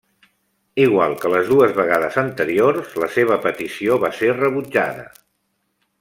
Igual 0.85 1.11
que 1.23 1.31
les 1.33 1.49
dues 1.51 1.75
vegades 1.81 2.17
anteriors, 2.23 2.95
la 3.03 3.11
seva 3.19 3.37
petició 3.47 3.99
va 4.05 4.13
ser 4.23 4.31
rebutjada. 4.43 5.05